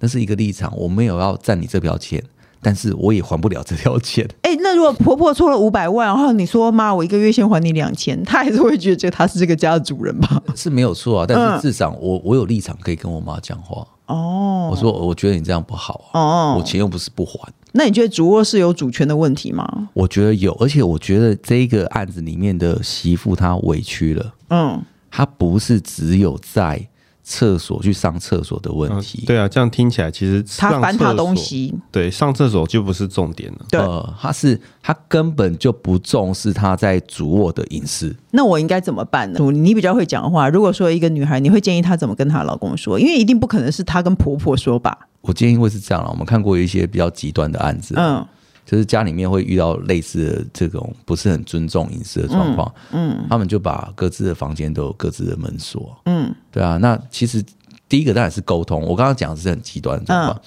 [0.00, 2.22] 那是一个立场，我没有要占你这笔钱。
[2.64, 4.26] 但是我也还不了这条钱。
[4.40, 10.42] 哎、欸，那如果婆婆出了五百万，然后你说妈，我一个月先还你两千， 她还是会觉得她是这个家的主人吧？
[10.56, 13.86] 是没有错啊，但是至少我我有立场可以跟我妈讲话。
[14.06, 16.20] 哦，我说我觉得你这样不好啊。
[16.20, 17.52] 哦，我钱又不是不还。
[17.72, 19.66] 那你觉得主卧室有主权的问题吗？
[19.92, 24.34] 我觉得有，而且我觉得这个案子里面的媳妇她委屈了。
[24.48, 26.88] 嗯，她不是只有在。
[27.26, 33.64] 厕所去上厕所的问题、嗯，对啊，这样听起来其实他翻他东西，对，上厕所就不是重点了。
[33.70, 38.14] 对，呃、他是他根本就不重视他在主卧的隐私。
[38.30, 39.40] 那我应该怎么办呢？
[39.50, 43.00] 你比较会讲话，如果说一个女孩，你会建议她怎么跟她老公说？
[43.00, 45.08] 因为一定不可能是她跟婆婆说吧？
[45.22, 46.10] 我建议会是这样了。
[46.10, 48.24] 我们看过一些比较极端的案子，嗯。
[48.64, 57.44] 就是家里面会遇到类似的这种不是很尊重隐私的状况，嗯，他们就把各自的房间都有各自的门锁，嗯，对啊，那其实
[57.88, 60.40] 第一个当然是沟通，我刚刚讲的是很极端的状况。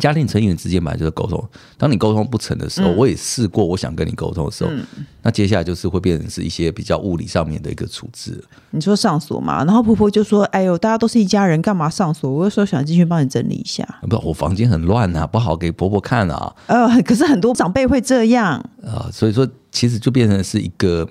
[0.00, 1.42] 家庭成员之间本来就是沟通，
[1.76, 4.84] 当你沟通不成的时候，嗯、我也试过，我想跟你沟通的时候，嗯、
[5.22, 8.42] 那接下来就是会变成是一些比较物理上面的一个处置。
[8.70, 13.86] 你说上锁嘛，然后婆婆就说：“哎呦，大家都是一家人，干嘛上锁？”我有时候想进去帮你整理一下。
[14.08, 16.54] 不，我房间很乱啊，不好给婆婆看啊。
[16.66, 21.08] 呃，可是很多长辈会这样啊、呃，所以说其实就变成是一个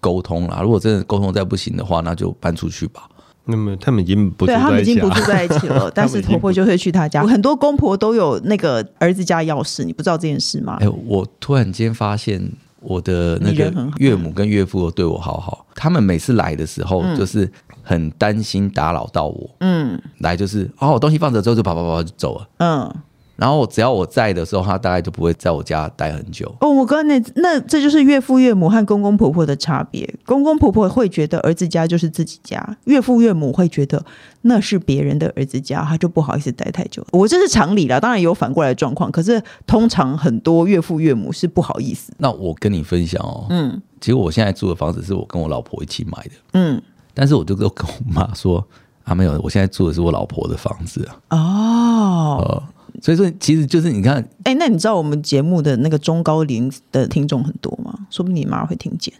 [0.00, 0.60] 沟通啦。
[0.62, 3.08] 如果真的沟通再不行的话，那就搬出去吧。
[3.46, 7.22] 那么他们已经不住在一起，对他们已经不住在一起了， 但是婆婆就会去他家。
[7.24, 10.78] 很多公婆都有那个儿子家钥匙，你不知道这件事吗？
[10.80, 12.42] 哎，我突然间发现
[12.80, 17.50] 我的那个岳母跟岳父都对我好好，他们每次来的时候就是
[17.82, 22.94] 很担心打扰到我，嗯，来就是哦，我东西放着之后就跑跑跑就走了，嗯。
[23.36, 26.54] 然后只要我在的时候，他大概就不会在我家待很久。
[26.60, 30.08] 哦，我跟你那这就是岳父岳母和公公婆婆的差别。
[30.24, 34.04] 公公婆婆会觉得儿子家就是自己家，岳父岳母会觉得
[34.42, 37.04] 那是别人的儿子家，他就不好意思待太久。
[37.10, 39.10] 我这是常理啦，当然也有反过来的状况。
[39.10, 42.12] 可是通常很多岳父岳母是不好意思。
[42.18, 46.80] 那我跟你分享哦，嗯，其实我现在住的房子是我跟我老婆一起买的，嗯，
[47.12, 48.64] 但是我就跟我妈说
[49.02, 51.36] 啊，没有，我现在住的是我老婆的房子啊。
[51.36, 52.38] 哦。
[52.38, 52.62] 呃
[53.02, 57.92] 所以说，其实就是你看，哎、欸，那你知道我们节目的那个中高龄的听众很多吗？
[58.10, 59.12] 说不定你妈会听见。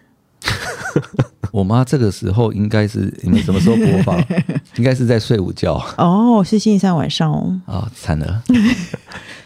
[1.50, 4.18] 我妈这个时候应该是你们什么时候播放？
[4.76, 5.74] 应该是在睡午觉。
[5.98, 7.60] 哦，是星期三晚上哦。
[7.66, 8.42] 啊、哦，惨了。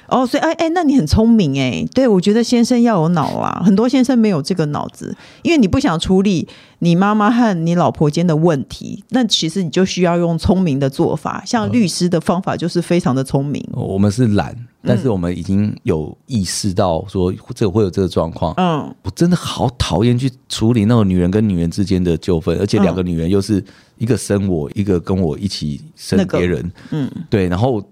[0.09, 13.62] 哦，所以哎哎，那你很聪明哎，对，我觉得先生要有脑啊，很多先生没有这个脑子，因为你不想处理你妈妈和你老婆间的问题，那其实你就需要用聪明的做法，像律师的方法就是非常的聪明。
[13.73, 18.55] 哦、我们是懒，但是我们已经有意识到说这个会有这个状况。
[18.57, 23.62] 嗯，我真的好讨厌去处理那种女人跟女人之间的纠纷，而且两个女人又是
[23.99, 26.73] 一个生我，一个跟我一起生别人。
[26.90, 27.83] 那个、嗯，对，然后。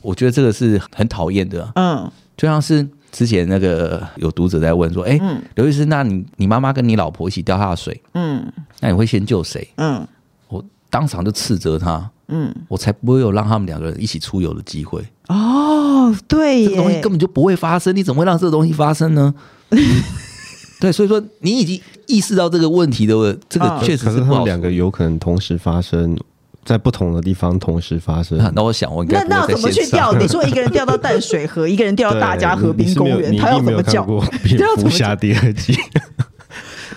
[0.00, 5.20] 我觉得这个是很讨厌的，嗯，就像是之前那个有读者在问说，哎，
[5.54, 8.44] 刘律师，那你你妈妈跟你老婆一起掉下水，嗯，
[8.80, 9.66] 那你会先救谁？
[9.76, 10.06] 嗯，
[10.48, 15.02] 我当场就斥责他，嗯，我才不会有让他们两个人一起出游的机会。
[15.28, 19.34] 哦，对，这个东西根本就不会发生，你怎么会让这个东西发生呢？
[20.80, 24.44] 对，所以说你已经意识到这个问题的，这个确实是不好。
[24.44, 26.18] 两个有可能同时发生。
[26.64, 30.12] 在不同的地方同时发生， 那我想我应该那那怎么去钓？
[30.14, 34.04] 你说一个人钓到淡水河，一个人钓到大家河滨公园， 他要怎么叫？
[34.44, 35.76] 蝙蝠侠第二季。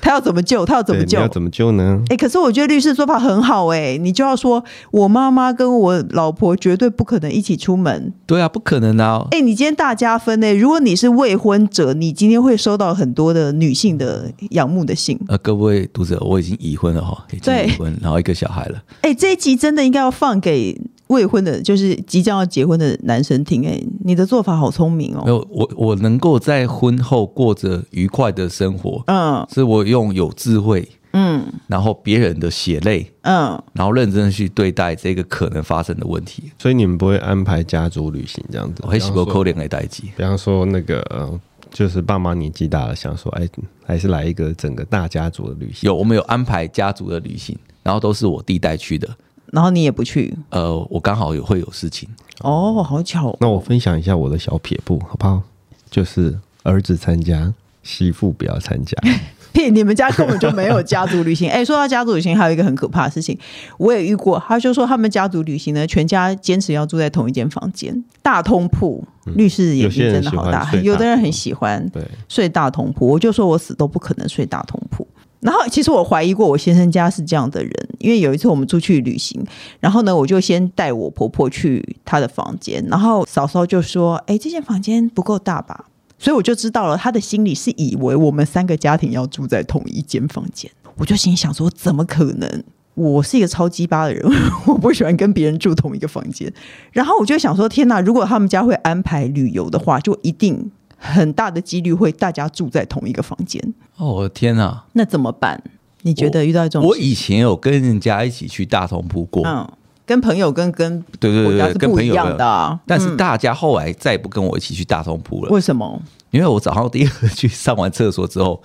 [0.05, 0.63] 他要怎么救？
[0.63, 1.17] 他要怎么救？
[1.17, 1.99] 要怎么救呢？
[2.09, 8.13] 哎、欸，可是我觉得律师说法很好哎、欸，你就要说，我妈妈跟我老婆绝对不可能一起出门。
[8.27, 9.25] 对啊，不可能啊！
[9.31, 10.53] 哎、欸，你今天大加分呢、欸。
[10.53, 15.19] 如果你是未婚者，你今天会收到很多的女性的仰慕的信。
[15.27, 18.77] 呃，各位读者，我已经已婚了哈，已经已婚，然后一个小孩了。
[19.01, 20.79] 哎、欸，这一集真的应该要放给。
[21.07, 25.21] 未婚的，就是即将要结婚的男生听，哎，你的做法好聪明哦！
[25.23, 36.51] 没有，我我能够在婚后过着愉快的生活，嗯，是我用有智慧，嗯，然后别人的血泪，嗯，然后认真的去对待这个可能发生的问题。
[36.57, 38.81] 所以你们不会安排家族旅行这样子？
[38.83, 41.39] 我会喜欢扣脸来代机，比方说那个，
[41.71, 43.47] 就是爸妈年纪大了，想说，哎，
[43.85, 45.81] 还是来一个整个大家族的旅行。
[45.87, 49.07] 有，我们有安排家族的旅行，然后都是我弟带去的。
[49.55, 50.37] 然后你也不去？
[50.49, 52.09] 呃，我刚好有会有事情。
[52.41, 53.37] 哦，好巧哦。
[53.39, 55.41] 那我分享一下我的小撇步，好不好？
[55.89, 58.97] 就是儿子参加，媳妇不要参加。
[59.53, 59.71] 屁！
[59.71, 61.49] 你们家根本就没有家族旅行。
[61.49, 63.39] 哎，说到家族旅行，还有一个很可怕的事情，
[63.77, 64.37] 我也遇过。
[64.45, 69.01] 他就说他们家族旅行呢，全家坚持要住在同一间房间，大通铺。
[69.35, 73.07] 律师眼睛真的好大，有的人很喜欢对睡大通铺。
[73.07, 75.07] 我就说我死都不可能睡大通铺。
[75.41, 79.39] 然后，其实我怀疑过我先生家是这样的人，因为有一次我们出去旅行，
[79.79, 85.85] 然后呢，我就先带我婆婆去她的房间，然后嫂嫂就说：“哎，这间房间不够大吧？”
[86.17, 90.71] 所以我就知道了，她的心里是以为我们三个家庭要住在同一间房间。
[90.97, 92.63] 我就心想说：“怎么可能？
[92.95, 94.25] 我是一个超鸡巴的人，
[94.65, 96.51] 我不喜欢跟别人住同一个房间。”
[96.91, 97.99] 然后我就想说：“天哪！
[97.99, 100.71] 如果他们家会安排旅游的话，就一定。”
[101.13, 103.61] 很大的几率会大家住在同一个房间。
[103.97, 104.83] 哦，我的天哪！
[104.93, 105.61] 那怎么办？
[106.01, 106.83] 你觉得遇到一种……
[106.83, 109.67] 我以前有跟人家一起去大同铺过，嗯，
[110.05, 115.51] 跟朋友跟跟对对对，跟朋友的，嗯、但是大家后来再也不跟我一起去大同铺了。
[115.51, 116.01] 为什么？
[116.31, 118.61] 因为我早上第一个去上完厕所之后，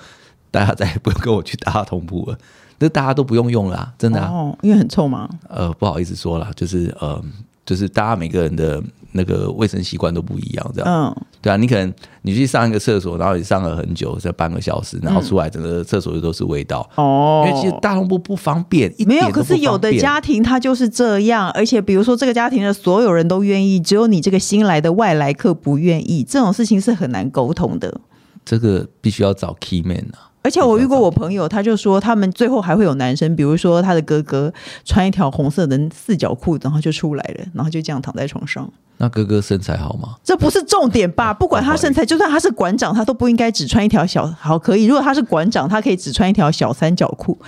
[0.51, 2.37] 大家再也不用跟我去大同铺了，
[2.79, 5.29] 那大家都不用用了、啊，真的、啊、哦，因为很臭吗？
[5.49, 7.23] 呃，不好意思说了，就是呃。
[7.71, 19.21] 就是大家每个人的那个卫生习惯都不一样，这样，嗯，对啊，你可能你去上一个厕所，然后你上了很久，这半个小时，然后出来整个厕所就都是味道，哦，因为其实大通铺不方便，一点都不方便。
[19.21, 28.01] 没有，可是有的家庭他就是这样，而且比如说这个家庭的所有人都愿意，只有你这个新来的外来客不愿意，这种事情是很难沟通的。
[28.45, 30.30] 这个必须要找 key man 啊。
[30.43, 34.53] 而且我遇过我朋友，他就说他们最后还会有男生，比如说他的哥哥
[34.85, 38.71] 穿一条红色的四角裤，然后就出来了，然后就这样躺在床上。
[38.97, 40.17] 那哥哥身材好吗？
[40.25, 41.33] 这不是重点吧？
[41.33, 44.87] 不管他身材，就算他是馆长，他都不应该只穿一条小好可以。
[44.87, 47.39] 如果他是馆长，他可以只穿一条小三角裤，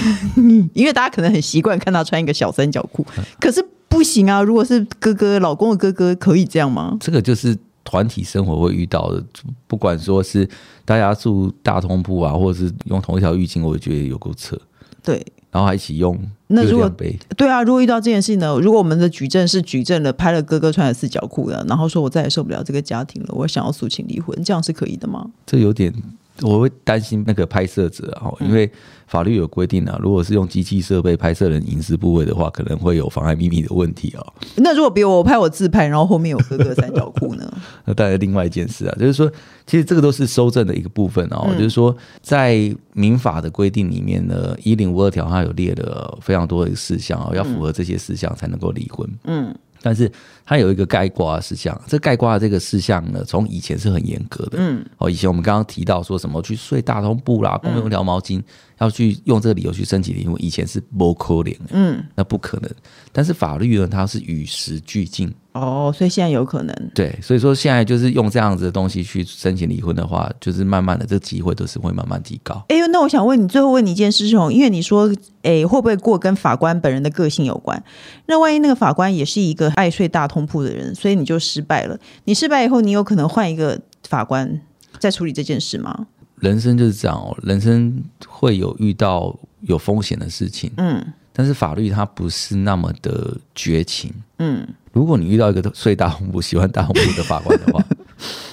[0.72, 3.06] 因为大家可能很习惯看他穿一个小三角裤。
[3.40, 4.42] 可是不行啊！
[4.42, 6.96] 如果是哥哥，老公的哥哥，可以这样吗？
[6.98, 7.56] 这个就是。
[7.84, 9.24] 团体生活会遇到的，
[9.66, 10.48] 不管说是
[10.84, 14.58] 大家住大通铺啊，或者是用同一条浴巾，我也觉得有够扯。
[15.02, 16.16] 对，然后还一起用。
[16.46, 16.88] 那如果
[17.36, 18.56] 对啊，如果遇到这件事呢？
[18.60, 25.30] 如果我们的举证是举证了拍了哥哥穿的四角裤的，然后说我再也受不了这个家庭了，我想要诉请离婚，这样是可以的吗？
[25.44, 25.92] 这有点。
[26.40, 28.70] 我会担心那个拍摄者哈，因为
[29.06, 34.24] 法律有规定啊，如果是用机器设备拍摄人隐私部位的话，可能会有妨碍秘密的问题啊。
[34.56, 37.52] 那如果比如我拍我自拍，然后后面有哥哥三角裤呢？
[37.84, 39.30] 那当然另外一件事啊，就是说，
[39.66, 41.46] 其实这个都是收证的一个部分啊。
[41.58, 49.08] 就是说，在民法的规定里面呢，一零五二条它有列了非常多的事项啊，要符合这些事项才能够离婚。
[49.24, 49.54] 嗯。
[49.84, 50.10] 但是
[50.44, 54.58] 它有一个盖瓜的事项，这盖瓜的这个事项呢，从以前是很严格的。
[54.58, 58.42] 嗯，哦，以前我们刚刚提到说什么去睡大通铺啦，共用一条毛巾，
[58.78, 62.70] 要去用这个理由去申请离婚，以前是不可能，嗯，那不可能。
[63.12, 65.32] 但是法律呢，它是与时俱进。
[65.52, 66.74] 哦，所以现在有可能。
[66.94, 72.64] 对，所以说现在就是用这样子的东西去申请离婚的话，就是慢慢的这个机会都是会慢慢提高。
[72.68, 77.84] 哎呦，那我想问你，最后问你一件事情，因为你说，哎，会不会过跟法官本人的个性有关？
[78.24, 81.98] 那万一那个法官也是一个爱睡大通铺的人，所以你就失败了。
[82.24, 84.60] 你失败以后，你有可能换一个法官
[84.98, 86.06] 再处理这件事吗？
[86.36, 90.72] 人生就是这样哦，人生会有遇到有风险的事情。
[90.78, 91.04] 嗯。
[91.34, 97.82] 但是法律它不是那么的绝情，嗯，如果你遇到一个睡大红布、喜欢大红布的法官的话，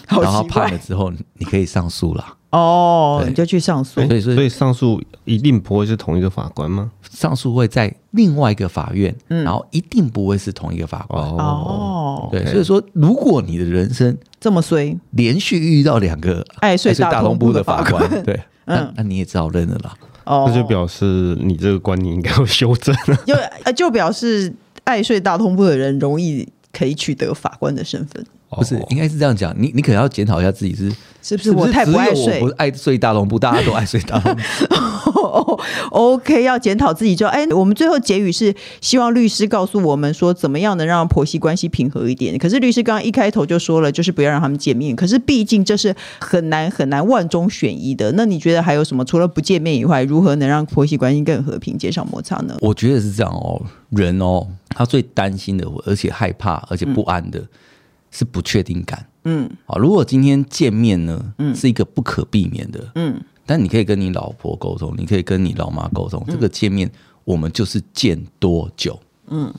[0.22, 2.38] 然后判了之后，你可以上诉啦。
[2.52, 4.02] 哦，你就去上诉。
[4.02, 6.92] 所以，所以上诉一定不会是同一个法官吗？
[7.12, 11.24] 上诉会在另外一个法院，然后一定不会是同一个法官。
[11.24, 19.94] 哦，对，所以说，如果你的人生这么衰，连续遇到两个爱睡大通铺的法官，对，那那你也只好认了啦。
[20.26, 23.16] 哦，那就表示你这个观念应该要修正了。
[23.28, 24.52] 就呃，就表示
[24.86, 28.26] 爱睡大通铺的人容易可以取得法官的身份。
[28.50, 29.54] 不是，应该是这样讲。
[29.58, 32.40] 你你可能要检讨一下自己是是不是我太不爱睡？
[32.40, 35.60] 不是爱睡大龙布，大家都爱睡大通铺。
[35.92, 42.38] OK，要检讨自己就哎，我们最后结语是希望律师告诉我们说，怎么样能让婆媳关系平和一点。
[42.38, 44.96] 可是律师刚刚一开头就说了，就是不要让他们见面。
[44.96, 48.12] 可是毕竟这是很难很难万中选一的。
[48.14, 49.06] 那你觉得还有什么？
[49.06, 52.56] 除了不见面以外，如何能让婆媳关系更和平，减少摩擦呢？
[52.62, 57.40] 我觉得是这样哦，人哦，他最担心的，而且害怕，而且不安的。
[57.40, 57.48] 嗯
[58.12, 66.90] 是不确定感，嗯，啊，如果今天见面呢，嗯，是一个不可避免的，嗯，但你可以跟你老婆沟通，你可以跟你老妈沟通，这个见面
[67.24, 69.54] 我们就是见多久，嗯，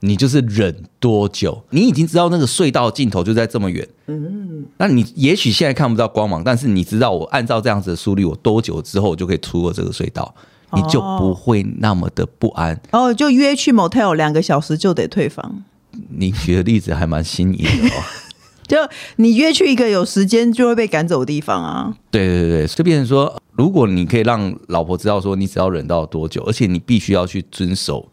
[0.00, 10.34] 你就是忍多久，你已经知道那个隧道尽头就在这么远，嗯，那你也许现在看不到光芒，但是你知道我按照这样子的速率，我多久之后就可以出过这个隧道，
[10.72, 15.64] 你就不会那么的不安，哦，就约去 motel 两个小时就得退房。
[16.10, 18.02] 你举的例子还蛮新颖的哦，
[18.66, 18.76] 就
[19.16, 21.94] 你约去一个有时间就会被赶走的地方啊。
[22.10, 28.08] 对对对，就变成说，如果你可以让老婆知道说你只要忍到多久，而且你必须要去遵守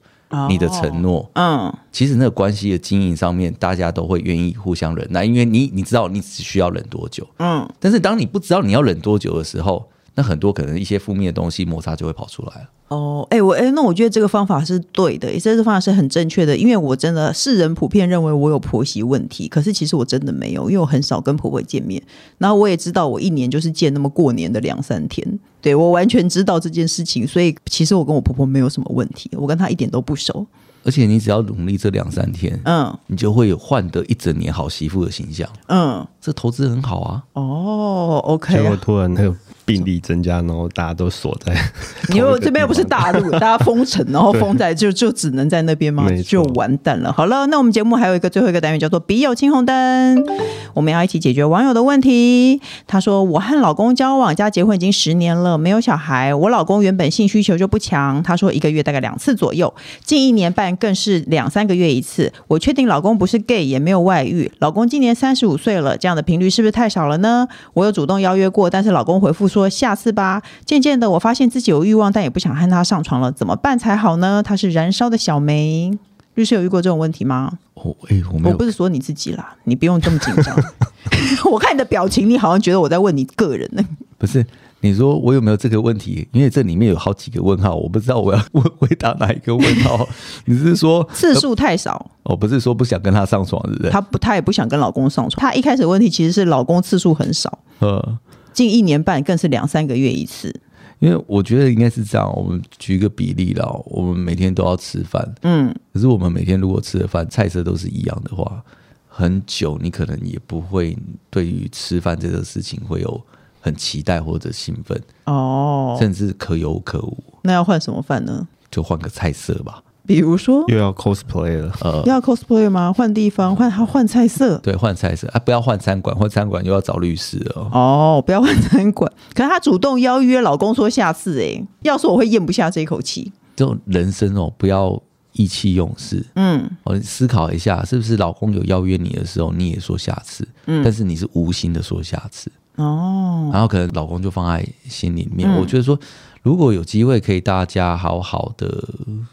[0.49, 12.69] 你的承诺，嗯，其实那个关系的经营上面，大家都会愿意互相忍耐，因为你你知道你只需要忍多久，嗯，但是当你不知道你要忍多久的时候，那很多可能一些负面的东西摩擦就会跑出来了。
[12.89, 22.03] 哦，哎，我哎，那我觉得这个方法是对的，这个方法是很正确的，因为我真的世人普遍认为我有婆媳问题，可是其实我真的没有，因为我很少跟婆婆见面，
[22.37, 25.25] 然后我也知道我一年就是见那么过年的两三天，
[25.61, 30.45] 对，我完全知道这件事情，所以其实我跟我婆婆没有什么问题，我跟她一点都不熟。
[30.83, 37.23] 而且你只要努力这两三天，嗯，你就会有换得一整年好媳妇的形象，嗯，这投资很好啊。
[37.33, 39.35] 哦，OK，结果突然那个
[39.73, 41.53] 病例增加，然后大家都锁在，
[42.15, 46.07] 因为这边又不是大陆， 大家封城，然后封在就就只能在那边吗？
[46.25, 47.11] 就完蛋了。
[47.11, 50.25] 好了，那我们节目还有一个最后一个单元叫做“笔友青红灯”，
[50.73, 52.59] 我们要一起解决网友的问题。
[52.87, 56.33] 他说：“我和老公交往加结婚已经十年了，没有小孩。
[56.33, 59.71] 我老公原本性需求就不强，他说一个月大概两次左右，
[60.03, 62.31] 近一年半。”更是两三个月一次。
[62.47, 64.49] 我确定老公不是 gay，也没有外遇。
[64.59, 67.47] 老公今年三十五岁了，这样的频率是不是太少了呢？
[67.73, 70.41] 我有主动邀约过，但是老公回复说下次吧。
[70.65, 74.41] 渐渐的，我发现自己有欲望，但也不想和他上床了，怎么办才好呢？
[74.43, 75.91] 他是燃烧的小梅。
[76.35, 77.51] 律师有遇过这种问题吗？
[77.73, 78.53] 哦，哎，我没有。
[78.53, 80.55] 我不是说你自己啦，你不用这么紧张。
[81.51, 83.83] 我看你的表情，你好像觉得我在问你个人呢。
[84.17, 84.45] 不是。
[84.83, 86.27] 你说我有没有这个问题？
[86.31, 90.07] 因为这里面有好几个问号，我不知道我要问 回答哪一个问号。
[90.45, 92.09] 你是说次数太少？
[92.23, 93.91] 哦，不是说不想跟他上床，是不是？
[93.91, 95.39] 他不，他也不想跟老公上床。
[95.39, 98.17] 他一开始的问题其实是老公次数很少，呃，
[98.53, 100.53] 近一年半更是两三个月一次。
[100.99, 108.63] 因为我觉得应该是这样，我们举一个比例啦，我们每天都要吃饭，嗯，可是我们每天如果吃的饭菜色都是一样的话，
[109.07, 110.97] 很久你可能也不会
[111.29, 113.21] 对于吃饭这个事情会有。
[113.63, 117.23] 很期待或者兴奋哦，甚至可有可无。
[117.43, 118.47] 那要换什么饭呢？
[118.71, 119.83] 就换个菜色吧。
[120.05, 122.91] 比如说，又要 cosplay 了，呃，要 cosplay 吗？
[122.91, 124.57] 换地方，换他换菜色。
[124.57, 125.39] 对，换菜色啊！
[125.39, 127.69] 不要换餐馆，换餐馆又要找律师哦。
[127.71, 129.11] 哦，不要换餐馆。
[129.33, 133.31] 可是他主动邀约老公说下次，哎，要是我会咽不下这一口气。
[133.55, 134.99] 这种人生哦，不要
[135.33, 136.25] 意气用事。
[136.35, 140.47] 嗯，我思考一下，是不是老公有邀约你的时候，你也说下次？
[140.65, 142.51] 嗯，但是你是无心的说下次。
[142.77, 145.47] 哦，然后可能老公就放在心里面。
[145.47, 145.99] 嗯、我觉得说，
[146.41, 148.83] 如果有机会可以大家好好的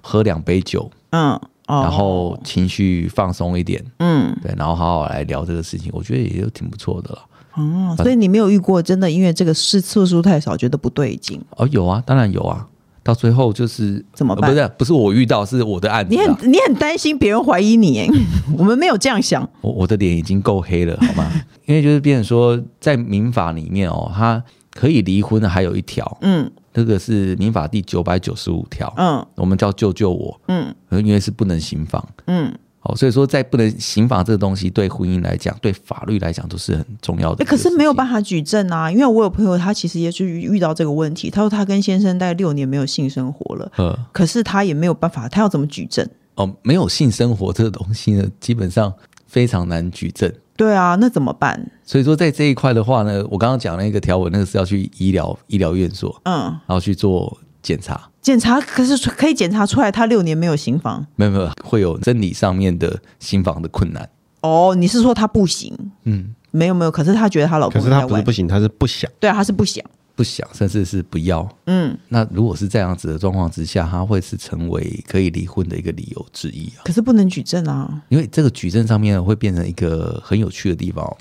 [0.02, 1.32] 喝两杯酒，嗯，
[1.66, 7.18] 哦、然后情绪放松一点，嗯，对，然后好好来聊这个事情，我觉得也就挺不错的了。
[7.54, 11.42] 哦，所以你没有遇过真的因为这个事次数太少觉得不对劲？
[11.56, 12.66] 哦，有啊，当然有啊。
[13.02, 14.50] 到最后就是怎么办？
[14.50, 16.14] 不是不是我遇到，是我的案子。
[16.14, 18.06] 你很你很担心别人怀疑你，
[18.56, 19.48] 我们没有这样想。
[19.60, 21.30] 我我的脸已经够黑了，好吗？
[21.66, 24.42] 因为就是变成说，在民法里面哦，他
[24.72, 32.52] 可以离婚的还有一条，嗯，这个是民法第九百九十五条，嗯，我们叫救救我，嗯，因为是不能行房，嗯。
[32.88, 37.44] 哦，所以说，在不能刑法这个东西，对婚姻来讲，对法律来讲，都是很重要的。
[37.44, 41.28] 可是没有办法举证啊，因为我有朋友，他其实也是遇到这个问题。
[41.30, 46.08] 他说他跟先生大概六年没有性生活了，呃，可是他也没有办法，他要怎么举证？
[46.36, 48.92] 哦，没有性生活这个东西呢，基本上
[49.26, 50.32] 非常难举证。
[50.56, 51.70] 对啊，那怎么办？
[51.84, 57.38] 所以说，在这一块的话呢，我刚刚讲那个条文，那个是要去医疗医疗院所，嗯，然后去做
[57.68, 58.08] 检查。
[58.22, 64.08] 检查可是可以检查出来，他六年没有行房，没有没有，会有生理上面的行房的困难。
[64.40, 65.76] 哦，你是说他不行？
[66.04, 69.10] 嗯，没有没有，可是他觉得他老婆，可是他不是不行，他是不想。
[69.20, 69.84] 对啊，他是不想，
[70.16, 71.46] 不想，甚至是不要。
[71.66, 76.80] 嗯，那如果是这样子的状况之下，他会是成为可以离婚的一个理由之一啊。
[76.84, 81.16] 可是不能举证啊，因为这个举证上面会变成一个很有趣的地方。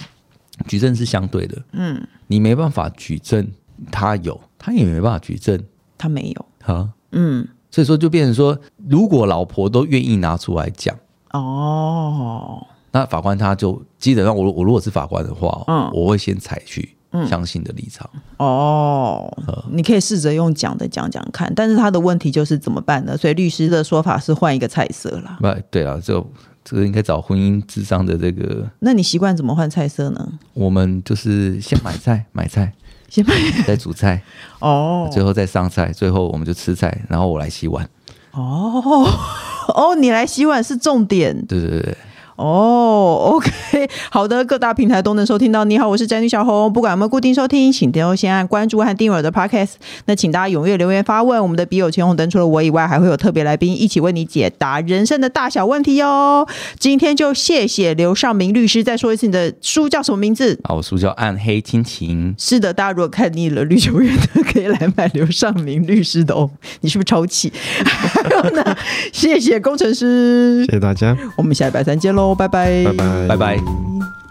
[0.67, 3.47] 举证是相对的，嗯，你没办法举证
[3.91, 5.61] 他有，他也没办法举证
[5.97, 6.89] 他没有，哈。
[7.11, 10.95] 嗯，所以说就变成说，如果老婆都愿意拿出来讲，
[11.31, 16.95] 哦，那法官他就基本上，我我如果是法官的话，嗯，我会先采取
[17.27, 18.09] 相信的立场。
[18.37, 19.31] 哦，
[19.71, 23.15] 你可以试着用讲的讲讲看，但是他的问题就是怎么办呢？
[23.15, 25.37] 所以律师的说法是换一个菜色啦。
[25.39, 26.29] 不，对啊，就
[26.63, 28.69] 这个应该找婚姻智商的这个。
[28.79, 30.33] 那你习惯怎么换菜色呢？
[30.53, 32.73] 我们就是先买菜，买菜。
[33.09, 33.25] 先
[33.65, 34.21] 再煮菜
[34.59, 37.87] 哦，最后再上菜，最后我们就吃菜，然后我来洗碗。
[38.31, 39.07] 哦
[39.75, 41.45] 哦，你来洗碗是重点。
[41.45, 41.97] 对对对。
[42.37, 43.49] 哦、oh，OK，
[44.11, 45.65] 好的，各大平台都能收听到。
[45.65, 46.71] 你好，我是宅女小红。
[46.71, 49.71] 不管有没有固定收听，请都先按关注和订阅我的 Podcast。
[50.05, 56.47] 那请大家踊跃留言发问，我们的笔友前红灯除了我以外，还会有特别来宾一起为你解答人生的大小问题哦。
[56.77, 58.83] 今天就谢谢刘尚明律师。
[58.83, 60.59] 再说一次，你的书叫什么名字？
[60.65, 62.35] 啊，我书叫《暗黑亲情》。
[62.43, 66.47] 是的，大家如果看腻了绿球员的，可以来买刘尚明律师的哦。
[66.81, 67.51] 你是不是超气？
[67.83, 68.77] 还有呢，
[69.11, 72.47] 谢谢工程师，谢谢大家，我们下礼拜三见拜。
[72.47, 73.27] 拜拜。
[73.27, 74.26] 拜拜。